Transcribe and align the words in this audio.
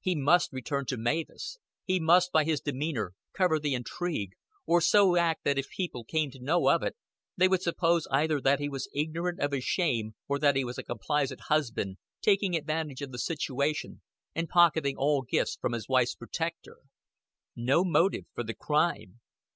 He 0.00 0.16
must 0.16 0.52
return 0.52 0.86
to 0.86 0.96
Mavis; 0.96 1.56
he 1.84 2.00
must 2.00 2.32
by 2.32 2.42
his 2.42 2.60
demeanor 2.60 3.14
cover 3.32 3.60
the 3.60 3.74
intrigue 3.74 4.32
or 4.66 4.80
so 4.80 5.16
act 5.16 5.44
that 5.44 5.56
if 5.56 5.68
people 5.68 6.02
came 6.02 6.32
to 6.32 6.40
know 6.42 6.68
of 6.68 6.82
it, 6.82 6.96
they 7.36 7.46
would 7.46 7.62
suppose 7.62 8.08
either 8.10 8.40
that 8.40 8.58
he 8.58 8.68
was 8.68 8.90
ignorant 8.92 9.38
of 9.38 9.52
his 9.52 9.62
shame 9.62 10.16
or 10.26 10.40
that 10.40 10.56
he 10.56 10.64
was 10.64 10.78
a 10.78 10.82
complaisant 10.82 11.42
husband, 11.42 11.98
taking 12.20 12.56
advantage 12.56 13.02
of 13.02 13.12
the 13.12 13.20
situation 13.20 14.02
and 14.34 14.48
pocketing 14.48 14.96
all 14.96 15.22
gifts 15.22 15.54
from 15.60 15.74
his 15.74 15.88
wife's 15.88 16.16
protector. 16.16 16.78
No 17.54 17.84
motive 17.84 18.26
for 18.34 18.42
the 18.42 18.54
crime. 18.54 19.20